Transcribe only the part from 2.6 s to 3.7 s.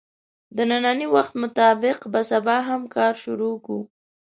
هم کار شروع